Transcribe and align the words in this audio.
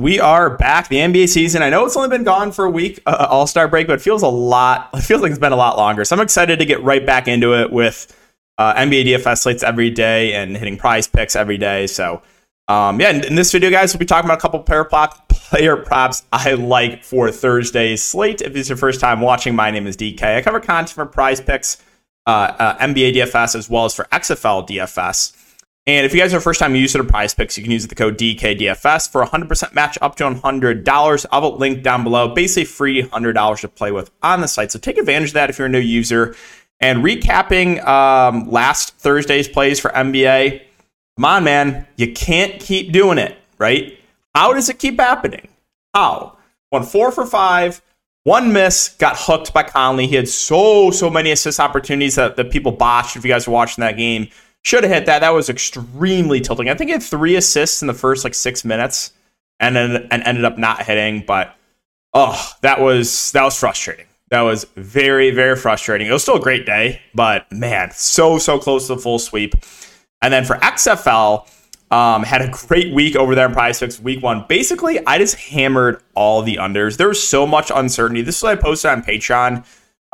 We 0.00 0.20
are 0.20 0.50
back. 0.50 0.88
The 0.88 0.96
NBA 0.96 1.28
season. 1.28 1.62
I 1.62 1.70
know 1.70 1.84
it's 1.86 1.96
only 1.96 2.08
been 2.08 2.24
gone 2.24 2.52
for 2.52 2.64
a 2.64 2.70
week, 2.70 3.00
uh, 3.06 3.26
All 3.30 3.46
Star 3.46 3.68
break, 3.68 3.86
but 3.86 3.94
it 3.94 4.02
feels 4.02 4.22
a 4.22 4.28
lot. 4.28 4.90
It 4.94 5.02
feels 5.02 5.22
like 5.22 5.30
it's 5.30 5.38
been 5.38 5.52
a 5.52 5.56
lot 5.56 5.76
longer. 5.76 6.04
So 6.04 6.16
I'm 6.16 6.22
excited 6.22 6.58
to 6.58 6.64
get 6.64 6.82
right 6.82 7.04
back 7.04 7.28
into 7.28 7.54
it 7.54 7.70
with 7.72 8.14
uh, 8.58 8.74
NBA 8.74 9.06
DFS 9.06 9.38
slates 9.38 9.62
every 9.62 9.90
day 9.90 10.34
and 10.34 10.56
hitting 10.56 10.76
prize 10.76 11.06
picks 11.06 11.36
every 11.36 11.58
day. 11.58 11.86
So 11.86 12.22
um, 12.68 13.00
yeah, 13.00 13.10
in, 13.10 13.24
in, 13.24 13.34
this 13.36 13.52
video, 13.52 13.70
guys, 13.70 13.94
we'll 13.94 14.00
be 14.00 14.06
talking 14.06 14.28
about 14.28 14.38
a 14.38 14.40
couple 14.40 14.58
player, 14.60 14.82
prop, 14.82 15.28
player 15.28 15.76
props 15.76 16.24
I 16.32 16.54
like 16.54 17.04
for 17.04 17.30
Thursday's 17.30 18.02
slate. 18.02 18.42
If 18.42 18.56
it's 18.56 18.68
your 18.68 18.78
first 18.78 19.00
time 19.00 19.20
watching, 19.20 19.54
my 19.54 19.70
name 19.70 19.86
is 19.86 19.96
DK. 19.96 20.36
I 20.36 20.42
cover 20.42 20.58
content 20.58 20.90
for 20.90 21.06
prize 21.06 21.40
picks, 21.40 21.80
uh, 22.26 22.30
uh, 22.58 22.78
NBA 22.78 23.14
DFS, 23.14 23.54
as 23.54 23.70
well 23.70 23.84
as 23.84 23.94
for 23.94 24.04
XFL 24.06 24.68
DFS. 24.68 25.45
And 25.88 26.04
if 26.04 26.12
you 26.12 26.20
guys 26.20 26.34
are 26.34 26.40
first 26.40 26.58
time 26.58 26.74
user 26.74 27.00
of 27.00 27.06
prize 27.06 27.32
picks, 27.32 27.56
you 27.56 27.62
can 27.62 27.70
use 27.70 27.86
the 27.86 27.94
code 27.94 28.18
DKDFS 28.18 29.10
for 29.10 29.24
100% 29.24 29.72
match 29.72 29.96
up 30.02 30.16
to 30.16 30.24
$100. 30.24 31.26
I'll 31.30 31.50
have 31.50 31.60
link 31.60 31.84
down 31.84 32.02
below. 32.02 32.28
Basically, 32.34 32.64
free 32.64 33.02
$100 33.02 33.60
to 33.60 33.68
play 33.68 33.92
with 33.92 34.10
on 34.22 34.40
the 34.40 34.48
site. 34.48 34.72
So 34.72 34.80
take 34.80 34.98
advantage 34.98 35.28
of 35.28 35.34
that 35.34 35.48
if 35.48 35.58
you're 35.58 35.66
a 35.66 35.70
new 35.70 35.78
user. 35.78 36.34
And 36.80 37.04
recapping 37.04 37.84
um, 37.86 38.50
last 38.50 38.96
Thursday's 38.98 39.48
plays 39.48 39.78
for 39.78 39.90
NBA, 39.90 40.60
come 41.16 41.24
on, 41.24 41.44
man. 41.44 41.86
You 41.96 42.12
can't 42.12 42.60
keep 42.60 42.92
doing 42.92 43.18
it, 43.18 43.36
right? 43.58 43.98
How 44.34 44.52
does 44.52 44.68
it 44.68 44.80
keep 44.80 44.98
happening? 44.98 45.48
How? 45.94 46.36
Won 46.72 46.82
four 46.82 47.12
for 47.12 47.24
five, 47.24 47.80
one 48.24 48.52
miss, 48.52 48.88
got 48.98 49.16
hooked 49.16 49.54
by 49.54 49.62
Conley. 49.62 50.08
He 50.08 50.16
had 50.16 50.28
so, 50.28 50.90
so 50.90 51.08
many 51.08 51.30
assist 51.30 51.60
opportunities 51.60 52.16
that, 52.16 52.34
that 52.34 52.50
people 52.50 52.72
botched 52.72 53.16
if 53.16 53.24
you 53.24 53.30
guys 53.30 53.46
were 53.46 53.54
watching 53.54 53.82
that 53.82 53.96
game. 53.96 54.28
Should 54.66 54.82
have 54.82 54.92
hit 54.92 55.06
that. 55.06 55.20
That 55.20 55.30
was 55.30 55.48
extremely 55.48 56.40
tilting. 56.40 56.68
I 56.68 56.74
think 56.74 56.88
he 56.88 56.92
had 56.92 57.00
three 57.00 57.36
assists 57.36 57.82
in 57.82 57.86
the 57.86 57.94
first 57.94 58.24
like 58.24 58.34
six 58.34 58.64
minutes 58.64 59.12
and 59.60 59.76
then 59.76 60.08
and 60.10 60.24
ended 60.24 60.44
up 60.44 60.58
not 60.58 60.82
hitting. 60.82 61.22
But 61.24 61.54
oh, 62.12 62.36
that 62.62 62.80
was 62.80 63.30
that 63.30 63.44
was 63.44 63.56
frustrating. 63.56 64.06
That 64.30 64.40
was 64.40 64.64
very, 64.74 65.30
very 65.30 65.54
frustrating. 65.54 66.08
It 66.08 66.12
was 66.12 66.22
still 66.22 66.34
a 66.34 66.40
great 66.40 66.66
day, 66.66 67.00
but 67.14 67.46
man, 67.52 67.92
so, 67.92 68.38
so 68.38 68.58
close 68.58 68.88
to 68.88 68.96
the 68.96 69.00
full 69.00 69.20
sweep. 69.20 69.54
And 70.20 70.34
then 70.34 70.44
for 70.44 70.56
XFL, 70.56 71.48
um, 71.92 72.24
had 72.24 72.42
a 72.42 72.48
great 72.50 72.92
week 72.92 73.14
over 73.14 73.36
there 73.36 73.46
in 73.46 73.52
Prize 73.52 73.78
Picks 73.78 74.00
week 74.00 74.20
one. 74.20 74.46
Basically, 74.48 74.98
I 75.06 75.18
just 75.18 75.36
hammered 75.36 76.02
all 76.16 76.42
the 76.42 76.56
unders. 76.56 76.96
There 76.96 77.06
was 77.06 77.22
so 77.22 77.46
much 77.46 77.70
uncertainty. 77.72 78.22
This 78.22 78.38
is 78.38 78.42
what 78.42 78.58
I 78.58 78.60
posted 78.60 78.90
on 78.90 79.04
Patreon. 79.04 79.64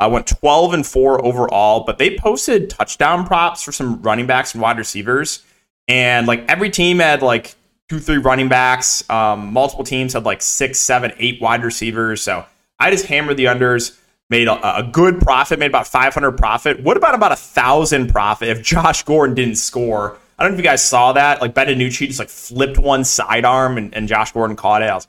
I 0.03 0.07
went 0.07 0.27
12 0.27 0.73
and 0.73 0.85
4 0.85 1.25
overall, 1.25 1.83
but 1.85 1.97
they 1.97 2.17
posted 2.17 2.69
touchdown 2.69 3.25
props 3.25 3.63
for 3.63 3.71
some 3.71 4.01
running 4.01 4.27
backs 4.27 4.53
and 4.53 4.61
wide 4.61 4.77
receivers. 4.77 5.43
And 5.87 6.27
like 6.27 6.45
every 6.49 6.69
team 6.69 6.99
had 6.99 7.21
like 7.21 7.55
two, 7.89 7.99
three 7.99 8.17
running 8.17 8.49
backs. 8.49 9.09
Um, 9.09 9.53
multiple 9.53 9.83
teams 9.83 10.13
had 10.13 10.25
like 10.25 10.41
six, 10.41 10.79
seven, 10.79 11.13
eight 11.17 11.41
wide 11.41 11.63
receivers. 11.63 12.21
So 12.21 12.45
I 12.79 12.91
just 12.91 13.05
hammered 13.05 13.37
the 13.37 13.45
unders 13.45 13.97
made 14.29 14.47
a, 14.47 14.77
a, 14.77 14.83
good 14.83 15.21
profit, 15.21 15.59
made 15.59 15.67
about 15.67 15.87
500 15.87 16.31
profit. 16.33 16.81
What 16.81 16.97
about 16.97 17.13
about 17.13 17.31
a 17.31 17.35
thousand 17.35 18.09
profit 18.09 18.49
if 18.49 18.63
Josh 18.63 19.03
Gordon 19.03 19.35
didn't 19.35 19.55
score? 19.55 20.17
I 20.37 20.43
don't 20.43 20.53
know 20.53 20.55
if 20.55 20.59
you 20.59 20.69
guys 20.69 20.83
saw 20.83 21.13
that. 21.13 21.41
Like 21.41 21.53
Benucci 21.53 22.07
just 22.07 22.19
like 22.19 22.29
flipped 22.29 22.77
one 22.77 23.03
sidearm 23.03 23.77
and, 23.77 23.93
and 23.93 24.07
Josh 24.07 24.31
Gordon 24.31 24.55
caught 24.55 24.81
it. 24.81 24.89
I 24.89 24.95
was 24.95 25.07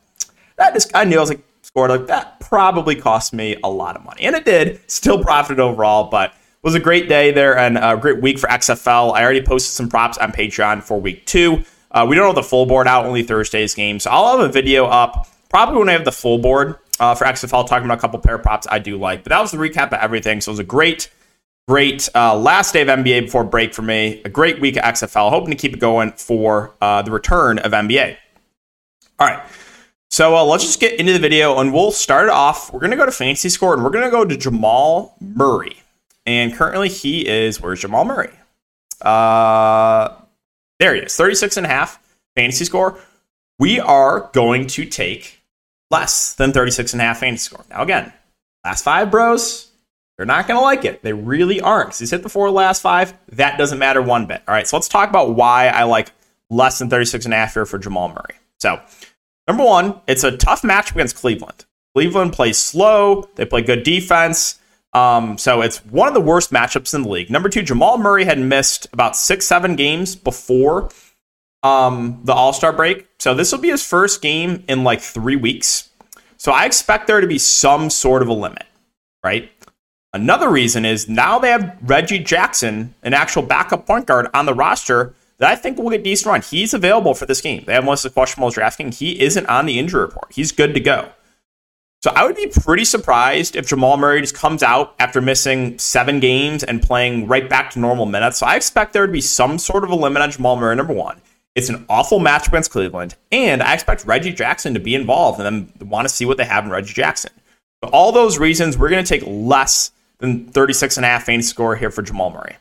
that 0.56 0.75
just 0.75 0.95
I 0.95 1.05
knew 1.05 1.17
I 1.17 1.20
was 1.20 1.31
like 1.31 1.41
scored 1.75 1.91
like 1.91 2.06
that 2.06 2.39
probably 2.39 2.94
cost 2.94 3.33
me 3.33 3.56
a 3.64 3.69
lot 3.69 3.97
of 3.97 4.05
money, 4.05 4.22
and 4.22 4.36
it 4.36 4.44
did. 4.44 4.80
Still 4.89 5.21
profited 5.21 5.59
overall, 5.59 6.09
but 6.09 6.31
it 6.31 6.37
was 6.62 6.76
a 6.76 6.81
great 6.81 7.09
day 7.09 7.32
there 7.32 7.59
and 7.59 7.76
a 7.76 7.97
great 8.00 8.22
week 8.22 8.38
for 8.38 8.47
XFL. 8.47 9.12
I 9.12 9.25
already 9.25 9.43
posted 9.43 9.75
some 9.75 9.88
props 9.88 10.16
on 10.19 10.31
Patreon 10.31 10.84
for 10.84 11.00
week 11.00 11.26
two. 11.26 11.65
Uh, 11.91 12.06
we 12.09 12.15
don't 12.15 12.26
have 12.26 12.37
the 12.37 12.44
full 12.44 12.66
board 12.66 12.87
out, 12.87 13.06
only 13.06 13.25
Thursday's 13.25 13.75
game, 13.75 13.98
so 13.98 14.09
I'll 14.10 14.38
have 14.38 14.48
a 14.48 14.53
video 14.53 14.87
up 14.87 15.26
probably 15.48 15.78
when 15.78 15.88
I 15.88 15.93
have 15.93 16.04
the 16.04 16.12
full 16.12 16.38
board 16.38 16.78
uh, 17.00 17.16
for 17.16 17.25
XFL, 17.25 17.66
talking 17.66 17.87
about 17.87 17.98
a 17.98 18.00
couple 18.00 18.21
pair 18.21 18.38
props 18.38 18.69
I 18.71 18.78
do 18.78 18.97
like. 18.97 19.25
But 19.25 19.31
that 19.31 19.41
was 19.41 19.50
the 19.50 19.59
recap 19.59 19.88
of 19.88 19.94
everything. 19.94 20.41
So 20.41 20.50
it 20.50 20.54
was 20.54 20.59
a 20.60 20.65
great, 20.65 21.10
great 21.66 22.09
uh, 22.15 22.37
last 22.37 22.72
day 22.72 22.82
of 22.82 22.88
NBA 22.88 23.22
before 23.22 23.43
break 23.43 23.75
for 23.75 23.82
me. 23.82 24.22
A 24.25 24.28
great 24.28 24.60
week 24.60 24.77
of 24.77 24.84
XFL. 24.84 25.31
Hoping 25.31 25.50
to 25.50 25.56
keep 25.56 25.75
it 25.75 25.81
going 25.81 26.12
for 26.12 26.75
uh, 26.81 27.03
the 27.03 27.10
return 27.10 27.59
of 27.59 27.72
NBA. 27.72 28.16
All 29.19 29.27
right. 29.27 29.43
So 30.14 30.36
uh, 30.36 30.44
let's 30.44 30.62
just 30.62 30.78
get 30.78 31.00
into 31.00 31.12
the 31.12 31.19
video 31.19 31.58
and 31.58 31.75
we'll 31.75 31.91
start 31.91 32.28
off. 32.28 32.72
We're 32.72 32.78
going 32.78 32.92
to 32.92 32.97
go 32.97 33.04
to 33.04 33.10
Fantasy 33.10 33.48
Score 33.48 33.75
and 33.75 33.82
we're 33.82 33.91
going 33.91 34.04
to 34.04 34.12
go 34.12 34.25
to 34.25 34.36
Jamal 34.36 35.16
Murray. 35.20 35.82
And 36.25 36.54
currently 36.54 36.88
he 36.88 37.26
is, 37.26 37.60
where's 37.60 37.80
Jamal 37.80 38.04
Murray? 38.04 38.30
Uh, 39.03 40.14
there 40.78 40.94
he 40.94 41.00
is, 41.00 41.16
36 41.16 41.56
and 41.56 41.66
a 41.66 41.69
half 41.69 42.00
fantasy 42.36 42.64
score. 42.64 42.97
We 43.58 43.80
are 43.80 44.30
going 44.32 44.69
to 44.69 44.84
take 44.84 45.42
less 45.91 46.34
than 46.34 46.53
36 46.53 46.92
and 46.92 47.03
a 47.03 47.06
half 47.06 47.19
fantasy 47.19 47.47
score. 47.47 47.64
Now, 47.69 47.82
again, 47.82 48.12
last 48.64 48.84
five 48.84 49.10
bros, 49.10 49.72
they're 50.16 50.26
not 50.26 50.47
going 50.47 50.60
to 50.60 50.62
like 50.62 50.84
it. 50.84 51.03
They 51.03 51.12
really 51.12 51.60
aren't. 51.60 51.88
Because 51.88 51.98
he's 51.98 52.12
hit 52.12 52.22
the 52.22 52.28
four 52.28 52.53
last 52.53 52.82
five. 52.82 53.14
That 53.32 53.58
doesn't 53.58 53.80
matter 53.80 54.00
one 54.00 54.26
bit. 54.26 54.44
All 54.47 54.54
right, 54.54 54.69
so 54.69 54.76
let's 54.76 54.86
talk 54.86 55.08
about 55.08 55.34
why 55.34 55.66
I 55.66 55.82
like 55.82 56.12
less 56.50 56.78
than 56.78 56.88
36 56.88 57.24
and 57.24 57.34
a 57.34 57.36
half 57.36 57.54
here 57.54 57.66
for 57.66 57.80
Jamal 57.80 58.10
Murray. 58.10 58.36
So, 58.60 58.80
number 59.49 59.65
one, 59.65 60.00
it's 60.06 60.25
a 60.25 60.37
tough 60.37 60.65
match 60.65 60.91
against 60.91 61.16
Cleveland. 61.16 61.65
Cleveland 61.94 62.32
plays 62.32 62.59
slow, 62.59 63.28
they 63.37 63.44
play 63.44 63.62
good 63.62 63.82
defense. 63.82 64.59
Um, 64.93 65.38
so 65.38 65.60
it's 65.60 65.84
one 65.87 66.06
of 66.06 66.15
the 66.15 66.21
worst 66.21 66.53
matchups 66.53 66.94
in 66.94 67.03
the 67.03 67.09
league. 67.09 67.31
Number 67.31 67.49
two, 67.49 67.62
Jamal 67.62 67.99
Murray 67.99 68.25
had 68.25 68.38
missed 68.38 68.87
about 68.93 69.16
six, 69.16 69.44
seven 69.44 69.75
games 69.75 70.15
before 70.15 70.88
um, 71.65 72.21
the 72.22 72.33
All 72.33 72.53
Star 72.53 72.72
break. 72.72 73.09
So 73.19 73.34
this 73.34 73.50
will 73.50 73.59
be 73.59 73.71
his 73.71 73.84
first 73.84 74.22
game 74.22 74.62
in 74.69 74.84
like 74.84 75.00
three 75.00 75.37
weeks. 75.37 75.91
So 76.37 76.53
I 76.53 76.65
expect 76.66 77.06
there 77.06 77.21
to 77.21 77.27
be 77.27 77.38
some 77.38 77.91
sort 77.91 78.22
of 78.22 78.28
a 78.28 78.33
limit, 78.33 78.66
right? 79.25 79.50
Another 80.12 80.49
reason 80.49 80.84
is 80.84 81.09
now 81.09 81.41
they 81.41 81.50
have 81.50 81.77
Reggie 81.83 82.21
Jackson, 82.21 82.94
an 83.03 83.15
actual 83.15 83.43
backup 83.43 83.87
point 83.87 84.06
guard 84.06 84.28
on 84.33 84.47
the 84.47 84.54
roster 84.54 85.15
that 85.44 85.53
I 85.53 85.56
think 85.56 85.77
will 85.77 85.91
get 85.91 86.03
decent 86.03 86.31
run. 86.32 86.41
He's 86.41 86.72
available 86.72 87.12
for 87.12 87.27
this 87.27 87.43
game. 87.43 87.65
They 87.66 87.75
have 87.75 87.84
Melissa 87.84 88.09
questionable 88.09 88.49
drafting. 88.49 88.91
He 88.91 89.21
isn't 89.21 89.44
on 89.44 89.66
the 89.66 89.78
injury 89.78 90.00
report. 90.00 90.32
He's 90.32 90.53
good 90.53 90.72
to 90.72 90.81
go. 90.81 91.10
So 92.03 92.10
I 92.16 92.25
would 92.25 92.34
be 92.34 92.47
pretty 92.47 92.87
surprised 92.87 93.54
if 93.54 93.66
Jamal 93.66 93.99
Murray 93.99 94.22
just 94.22 94.34
comes 94.34 94.62
out 94.62 94.94
after 94.99 95.21
missing 95.21 95.78
seven 95.78 96.19
games 96.19 96.65
and 96.65 96.81
playing 96.81 97.28
right 97.28 97.47
back 97.47 97.71
to 97.72 97.78
normal 97.78 98.06
minutes. 98.06 98.38
So 98.38 98.47
I 98.47 98.56
expect 98.56 98.94
there 98.94 99.04
to 99.04 99.12
be 99.12 99.21
some 99.21 99.59
sort 99.59 99.84
of 99.84 99.91
a 99.91 99.94
limit 99.94 100.22
on 100.22 100.31
Jamal 100.31 100.56
Murray, 100.56 100.77
number 100.77 100.94
one. 100.94 101.21
It's 101.54 101.69
an 101.69 101.84
awful 101.91 102.21
match 102.21 102.49
against 102.49 102.71
Cleveland, 102.71 103.15
and 103.31 103.62
I 103.62 103.75
expect 103.75 104.06
Reggie 104.06 104.33
Jackson 104.33 104.72
to 104.72 104.81
be 104.81 104.94
involved 104.94 105.41
and 105.41 105.69
then 105.78 105.91
want 105.91 106.09
to 106.09 106.15
see 106.15 106.25
what 106.25 106.38
they 106.38 106.47
have 106.47 106.65
in 106.65 106.71
Reggie 106.71 106.94
Jackson. 106.94 107.33
For 107.83 107.91
all 107.91 108.12
those 108.12 108.38
reasons, 108.38 108.78
we're 108.78 108.88
going 108.88 109.04
to 109.04 109.09
take 109.09 109.25
less 109.27 109.91
than 110.21 110.47
36 110.47 110.97
and 110.97 111.04
a 111.04 111.09
half 111.10 111.25
fantasy 111.25 111.50
score 111.50 111.77
here 111.77 111.91
for 111.91 112.00
Jamal 112.00 112.31
Murray. 112.31 112.56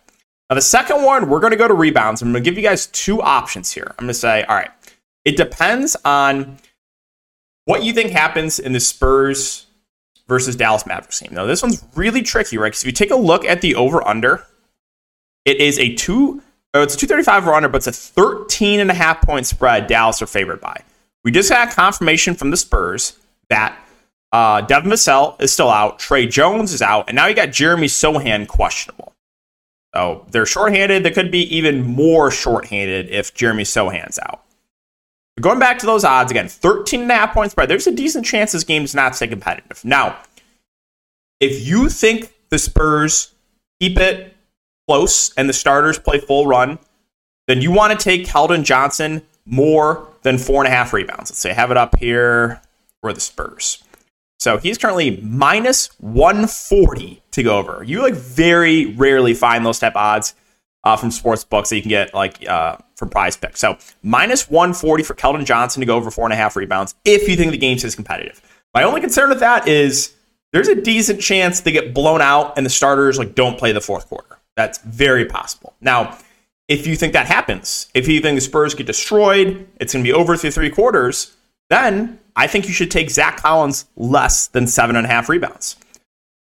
Now, 0.54 0.58
the 0.58 0.62
second 0.62 1.02
one, 1.02 1.30
we're 1.30 1.40
going 1.40 1.50
to 1.50 1.58
go 1.58 1.68
to 1.68 1.74
rebounds. 1.74 2.22
I'm 2.22 2.32
going 2.32 2.44
to 2.44 2.48
give 2.48 2.58
you 2.58 2.64
guys 2.64 2.86
two 2.86 3.24
options 3.24 3.72
here. 3.72 3.88
I'm 3.98 4.06
going 4.06 4.10
to 4.10 4.14
say, 4.14 4.44
all 4.44 4.56
right, 4.56 4.70
it 5.26 5.36
depends 5.36 5.96
on 6.06 6.60
what 7.66 7.82
you 7.82 7.92
think 7.92 8.12
happens 8.12 8.60
in 8.60 8.72
the 8.72 8.80
Spurs 8.80 9.66
versus 10.28 10.56
Dallas 10.56 10.86
Mavericks 10.86 11.20
game. 11.22 11.34
Now, 11.34 11.48
this 11.48 11.64
one's 11.64 11.84
really 11.96 12.22
tricky, 12.22 12.60
right? 12.60 12.68
Because 12.68 12.84
if 12.84 12.86
you 12.86 12.92
take 12.92 13.10
a 13.10 13.16
look 13.16 13.46
at 13.46 13.62
the 13.62 13.74
over 13.74 14.08
under, 14.08 14.46
it 15.44 15.58
is 15.58 15.80
a 15.80 15.96
two 15.96 16.44
Oh, 16.76 16.84
it's 16.84 16.94
a 16.94 16.98
235 17.00 17.48
under, 17.48 17.68
but 17.68 17.78
it's 17.78 17.88
a 17.88 17.92
13 17.92 18.80
and 18.80 18.92
a 18.92 18.94
half 18.94 19.22
point 19.22 19.48
spread 19.48 19.88
Dallas 19.88 20.22
are 20.22 20.28
favored 20.28 20.62
by. 20.62 20.84
We 21.24 21.32
just 21.32 21.50
got 21.50 21.72
confirmation 21.72 22.36
from 22.36 22.52
the 22.52 22.58
Spurs 22.58 23.18
that 23.50 23.76
uh, 24.32 24.62
Devin 24.62 24.92
Vassell 24.92 25.42
is 25.42 25.52
still 25.52 25.72
out, 25.72 25.98
Tre 25.98 26.28
Jones 26.28 26.74
is 26.74 26.84
out, 26.84 27.06
and 27.08 27.16
now 27.16 27.26
you 27.26 27.34
got 27.34 27.52
Jeremy 27.52 27.88
Sochan 27.88 28.48
questionable. 28.48 29.03
So 29.96 30.26
they're 30.32 30.46
shorthanded. 30.46 31.04
They 31.04 31.12
could 31.12 31.32
be 31.32 31.56
even 31.56 31.84
more 31.84 32.32
shorthanded 32.32 33.10
if 33.10 33.34
Jeremy 33.34 33.64
Sochan's 33.64 34.20
out. 34.20 34.44
Going 35.40 35.60
back 35.60 35.80
to 35.80 35.86
those 35.86 36.04
odds 36.04 36.32
again, 36.32 36.48
13 36.48 37.02
and 37.02 37.12
a 37.12 37.16
half 37.16 37.34
point 37.34 37.52
spread. 37.52 37.70
There's 37.70 37.88
a 37.88 37.92
decent 37.92 38.26
chance 38.26 38.52
this 38.52 38.64
game 38.64 38.84
is 38.84 38.94
not 38.94 39.16
stay 39.16 39.28
competitive. 39.28 39.84
Now, 39.84 40.18
if 41.40 41.68
you 41.68 41.90
think 41.90 42.34
the 42.50 42.60
Spurs 42.60 43.34
keep 43.80 43.98
it 43.98 44.36
close 44.88 45.34
and 45.36 45.50
the 45.50 45.54
starters 45.54 45.98
play 45.98 46.20
full 46.20 46.46
run, 46.46 46.78
then 47.48 47.62
you 47.62 47.72
want 47.72 47.98
to 47.98 48.04
take 48.04 48.28
Keldon 48.28 48.64
Johnson 48.64 49.24
more 49.46 50.08
than 50.22 50.38
four 50.38 50.64
and 50.64 50.72
a 50.72 50.76
half 50.76 50.94
rebounds. 50.94 51.32
Let's 51.32 51.40
say 51.40 51.52
I 51.52 51.54
have 51.54 51.72
it 51.72 51.78
up 51.78 51.98
here 52.00 52.62
for 53.02 53.12
the 53.12 53.20
Spurs. 53.20 53.83
So 54.44 54.58
he's 54.58 54.78
currently 54.78 55.22
minus 55.22 55.88
140 56.02 57.24
to 57.32 57.44
go 57.44 57.58
over. 57.58 57.82
You 57.82 58.02
like 58.02 58.14
very 58.14 58.88
rarely 58.88 59.34
find 59.34 59.66
those 59.66 59.80
type 59.80 59.96
odds 59.96 60.36
uh, 60.84 60.98
from 60.98 61.12
sports 61.12 61.46
books 61.46 61.70
that 61.70 61.78
you 61.78 61.82
can 61.82 61.88
get 61.88 62.14
like 62.14 62.46
uh, 62.46 62.76
from 62.98 63.08
prize 63.08 63.38
picks. 63.38 63.62
So 63.62 63.78
minus 64.02 64.50
140 64.50 65.04
for 65.04 65.14
Keldon 65.14 65.46
Johnson 65.46 65.80
to 65.80 65.86
go 65.86 65.96
over 65.96 66.12
four 66.12 66.26
and 66.26 66.34
a 66.34 66.36
half 66.36 66.58
rebounds 66.58 66.94
if 67.06 67.30
you 67.30 67.38
think 67.38 67.52
the 67.54 67.58
game 67.58 67.78
is 67.78 67.96
competitive. 67.96 68.42
My 68.74 68.84
only 68.84 69.00
concern 69.00 69.30
with 69.30 69.40
that 69.40 69.66
is 69.70 70.14
there's 70.52 70.68
a 70.68 70.76
decent 70.76 71.22
chance 71.22 71.62
they 71.62 71.72
get 71.72 71.94
blown 71.94 72.22
out 72.22 72.58
and 72.58 72.66
the 72.66 72.70
starters 72.70 73.18
like 73.18 73.36
don't 73.36 73.58
play 73.58 73.72
the 73.72 73.80
fourth 73.80 74.10
quarter. 74.10 74.40
That's 74.58 74.80
very 74.80 75.24
possible. 75.24 75.74
Now, 75.80 76.18
if 76.68 76.86
you 76.86 76.98
think 76.98 77.14
that 77.14 77.28
happens, 77.28 77.88
if 77.94 78.10
you 78.10 78.20
think 78.20 78.36
the 78.36 78.42
Spurs 78.42 78.76
get 78.76 78.88
destroyed, 78.88 79.70
it's 79.80 79.94
going 79.94 80.04
to 80.04 80.12
be 80.12 80.14
over 80.14 80.36
through 80.36 80.52
three 80.52 80.70
quarters, 80.70 81.34
then 81.70 82.20
I 82.36 82.48
think 82.48 82.68
you 82.68 82.74
should 82.74 82.92
take 82.92 83.10
Zach 83.10 83.38
Collins 83.38 83.86
less 83.96 84.48
than 84.48 84.68
seven 84.68 84.96
and 84.96 85.06
a 85.06 85.10
half 85.10 85.30
rebounds. 85.30 85.76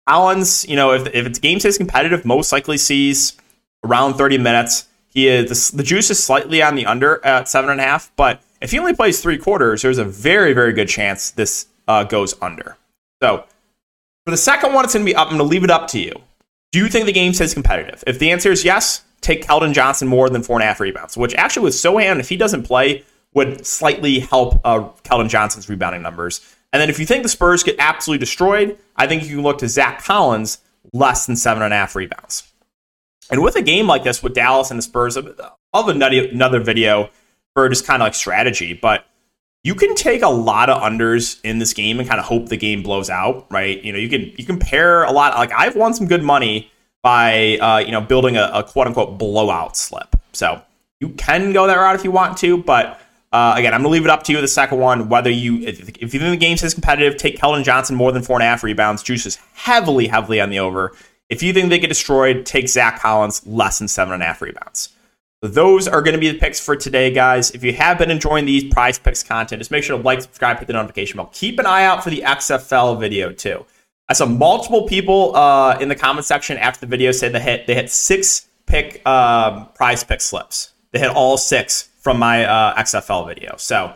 Collins, 0.08 0.68
you 0.68 0.76
know, 0.76 0.92
if, 0.92 1.08
if 1.14 1.26
it's 1.26 1.40
game 1.40 1.60
six 1.60 1.78
competitive, 1.78 2.26
most 2.26 2.52
likely 2.52 2.78
sees 2.78 3.38
around 3.84 4.16
30 4.16 4.38
minutes. 4.38 4.88
He 5.10 5.28
is 5.28 5.72
the, 5.72 5.78
the 5.78 5.84
juice 5.84 6.10
is 6.10 6.24
slightly 6.24 6.62
on 6.62 6.76
the 6.76 6.86
under 6.86 7.24
at 7.26 7.48
seven 7.48 7.70
and 7.70 7.80
a 7.80 7.84
half, 7.84 8.12
but 8.16 8.42
if 8.62 8.72
he 8.72 8.80
only 8.80 8.94
plays 8.94 9.22
three 9.22 9.38
quarters, 9.38 9.82
there's 9.82 9.98
a 9.98 10.06
very, 10.06 10.54
very 10.54 10.74
good 10.74 10.88
chance 10.90 11.32
this 11.32 11.68
uh, 11.88 12.04
goes 12.04 12.36
under. 12.42 12.78
So 13.22 13.46
for 14.26 14.32
the 14.32 14.38
second 14.38 14.74
one, 14.74 14.86
it's 14.86 14.94
going 14.94 15.06
to 15.06 15.12
be 15.12 15.16
up. 15.16 15.28
I'm 15.28 15.38
going 15.38 15.48
to 15.48 15.52
leave 15.52 15.64
it 15.64 15.72
up 15.72 15.88
to 15.90 16.00
you. 16.00 16.14
Do 16.72 16.80
you 16.80 16.88
think 16.88 17.06
the 17.06 17.12
game 17.12 17.34
stays 17.34 17.54
competitive? 17.54 18.04
If 18.06 18.20
the 18.20 18.32
answer 18.32 18.52
is 18.52 18.64
yes, 18.64 19.04
take 19.22 19.46
Keldon 19.46 19.74
Johnson 19.74 20.08
more 20.08 20.30
than 20.30 20.44
four 20.44 20.58
and 20.58 20.64
a 20.64 20.68
half 20.68 20.80
rebounds, 20.80 21.18
which 21.18 21.34
actually 21.36 21.64
with 21.64 21.74
Sochan, 21.74 22.20
if 22.20 22.30
he 22.30 22.38
doesn't 22.38 22.64
play, 22.64 23.04
would 23.34 23.66
slightly 23.66 24.20
help 24.20 24.60
uh, 24.64 24.90
Johnson's 25.28 25.70
rebounding 25.70 26.02
numbers. 26.02 26.56
And 26.74 26.82
then 26.82 26.90
if 26.90 27.00
you 27.00 27.06
think 27.06 27.24
the 27.24 27.30
Spurs 27.30 27.64
get 27.64 27.76
absolutely 27.80 28.20
destroyed, 28.20 28.78
I 28.96 29.08
think 29.08 29.24
you 29.24 29.36
can 29.36 29.44
look 29.44 29.60
to 29.60 29.68
Zach 29.68 30.04
Collins 30.04 30.60
less 30.94 31.26
than 31.26 31.36
seven 31.36 31.64
and 31.64 31.74
a 31.74 31.78
half 31.78 31.96
rebounds. 31.96 32.52
And 33.32 33.44
with 33.44 33.56
a 33.56 33.62
game 33.62 33.88
like 33.88 34.04
this 34.04 34.24
with 34.24 34.34
Dallas 34.34 34.72
and 34.72 34.78
the 34.78 34.84
Spurs, 34.84 35.18
I'll 35.18 35.84
have 35.84 35.90
another 35.90 36.60
video 36.60 37.10
for 37.54 37.70
just 37.70 37.86
kind 37.86 38.02
of 38.02 38.06
like 38.06 38.16
strategy, 38.16 38.74
but 38.74 39.06
you 39.64 39.76
can 39.76 39.94
take 39.96 40.22
a 40.22 40.30
lot 40.30 40.70
of 40.70 40.82
unders 40.82 41.40
in 41.44 41.60
this 41.60 41.74
game 41.74 42.00
and 42.00 42.08
kind 42.08 42.20
of 42.20 42.26
hope 42.26 42.50
the 42.50 42.58
game 42.58 42.82
blows 42.82 43.10
out, 43.10 43.46
right? 43.52 43.84
You 43.84 43.92
know, 43.92 44.00
you 44.00 44.10
can 44.10 44.32
you 44.38 44.46
can 44.46 44.58
pair 44.58 45.04
a 45.04 45.12
lot. 45.12 45.36
Like 45.38 45.52
I've 45.52 45.76
won 45.76 45.94
some 45.94 46.08
good 46.08 46.24
money 46.24 46.72
by 47.04 47.58
uh, 47.58 47.78
you 47.80 47.92
know 47.92 48.02
building 48.02 48.38
a, 48.38 48.50
a 48.54 48.64
quote 48.64 48.88
unquote 48.88 49.18
blowout 49.18 49.76
slip. 49.76 50.16
So 50.32 50.62
you 51.00 51.10
can 51.10 51.52
go 51.52 51.68
that 51.68 51.76
route 51.76 51.96
if 51.96 52.04
you 52.04 52.12
want 52.12 52.38
to, 52.40 52.58
but 52.58 53.02
uh, 53.32 53.54
again, 53.56 53.74
I'm 53.74 53.82
going 53.82 53.92
to 53.92 53.94
leave 53.94 54.06
it 54.06 54.10
up 54.10 54.24
to 54.24 54.32
you. 54.32 54.42
The 54.42 54.48
second 54.48 54.80
one, 54.80 55.08
whether 55.08 55.30
you, 55.30 55.60
if, 55.60 55.80
you 55.80 55.86
think 56.20 56.32
the 56.32 56.38
game 56.38 56.58
is 56.62 56.74
competitive, 56.74 57.18
take 57.18 57.38
Keldon 57.38 57.64
Johnson 57.64 57.96
more 57.96 58.12
than 58.12 58.24
four 58.24 58.38
and 58.38 58.44
a 58.44 58.48
half 58.48 58.64
rebounds. 58.64 59.04
Juice 59.04 59.26
is 59.26 59.38
heavily, 59.54 60.08
heavily 60.08 60.42
on 60.42 60.50
the 60.50 60.60
over. 60.60 60.94
If 61.30 61.44
you 61.44 61.54
think 61.54 61.70
they 61.70 61.78
get 61.78 61.88
destroyed, 61.88 62.46
take 62.46 62.68
Zach 62.68 63.00
Collins 63.00 63.46
less 63.46 63.78
than 63.78 63.88
seven 63.88 64.16
and 64.16 64.24
a 64.24 64.26
half 64.26 64.42
rebounds. 64.42 64.90
Those 65.42 65.88
are 65.88 66.02
going 66.02 66.16
to 66.16 66.20
be 66.20 66.30
the 66.32 66.40
picks 66.40 66.60
for 66.60 66.76
today, 66.76 67.12
guys. 67.12 67.52
If 67.52 67.64
you 67.64 67.72
have 67.74 67.98
been 67.98 68.12
enjoying 68.12 68.46
these 68.46 68.66
prize 68.66 68.98
picks 69.00 69.24
content, 69.24 69.60
just 69.60 69.72
make 69.72 69.84
sure 69.84 69.98
to 69.98 70.04
like, 70.04 70.22
subscribe, 70.22 70.58
hit 70.58 70.68
the 70.68 70.74
notification 70.74 71.18
bell. 71.18 71.30
Keep 71.32 71.60
an 71.60 71.66
eye 71.66 71.86
out 71.86 72.04
for 72.04 72.10
the 72.10 72.24
XFL 72.26 73.00
video 73.00 73.32
too. 73.32 73.66
I 74.10 74.14
saw 74.14 74.26
multiple 74.26 74.88
people 74.88 75.36
uh, 75.36 75.78
in 75.80 75.88
the 75.88 75.96
comment 75.96 76.26
section 76.26 76.58
after 76.58 76.82
the 76.82 76.88
video 76.88 77.12
say 77.12 77.30
they 77.30 77.40
hit 77.40 77.68
they 77.68 77.76
hit 77.76 77.92
six 77.92 78.48
pick 78.66 79.08
um, 79.08 79.70
prize 79.76 80.04
pick 80.04 80.20
slips. 80.20 80.74
They 80.92 81.00
hit 81.00 81.12
all 81.12 81.38
six 81.38 81.89
from 82.00 82.18
my 82.20 82.46
uh, 82.46 82.76
XFL 82.76 83.28
video. 83.28 83.56
So 83.58 83.94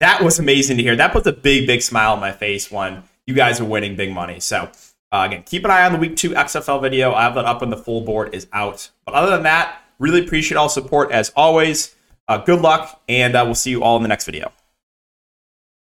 that 0.00 0.22
was 0.22 0.38
amazing 0.38 0.78
to 0.78 0.82
hear. 0.82 0.96
That 0.96 1.12
puts 1.12 1.26
a 1.26 1.32
big, 1.32 1.66
big 1.66 1.82
smile 1.82 2.12
on 2.12 2.20
my 2.20 2.32
face 2.32 2.70
when 2.70 3.02
you 3.26 3.34
guys 3.34 3.60
are 3.60 3.64
winning 3.64 3.96
big 3.96 4.12
money. 4.12 4.40
So 4.40 4.70
uh, 5.12 5.26
again, 5.26 5.42
keep 5.44 5.64
an 5.64 5.70
eye 5.70 5.84
on 5.84 5.92
the 5.92 5.98
week 5.98 6.16
two 6.16 6.30
XFL 6.30 6.80
video. 6.80 7.12
I 7.12 7.22
have 7.22 7.34
that 7.34 7.44
up 7.44 7.60
when 7.60 7.70
the 7.70 7.76
full 7.76 8.00
board 8.00 8.34
is 8.34 8.46
out. 8.52 8.90
But 9.04 9.14
other 9.14 9.32
than 9.32 9.42
that, 9.42 9.82
really 9.98 10.24
appreciate 10.24 10.56
all 10.56 10.68
support 10.68 11.10
as 11.10 11.30
always. 11.36 11.94
Uh, 12.28 12.38
good 12.38 12.60
luck, 12.60 13.02
and 13.08 13.34
uh, 13.34 13.42
we'll 13.44 13.56
see 13.56 13.70
you 13.70 13.82
all 13.82 13.96
in 13.96 14.02
the 14.02 14.08
next 14.08 14.24
video. 14.24 14.52